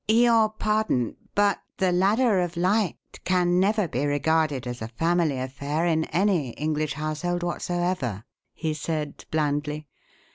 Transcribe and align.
"Your 0.07 0.49
pardon, 0.49 1.15
but 1.35 1.61
the 1.77 1.91
Ladder 1.91 2.39
of 2.39 2.57
Light 2.57 2.97
can 3.23 3.59
never 3.59 3.87
be 3.87 4.03
regarded 4.03 4.65
as 4.65 4.81
a 4.81 4.87
family 4.87 5.37
affair 5.37 5.85
in 5.85 6.05
any 6.05 6.53
English 6.53 6.93
household 6.93 7.43
whatsoever," 7.43 8.23
he 8.55 8.73
said, 8.73 9.25
blandly. 9.29 9.85